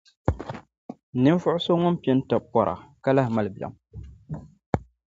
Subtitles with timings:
[1.21, 3.73] Ninvuɣ' so ŋun pini tibu pɔra, ka lahi mali biɛm.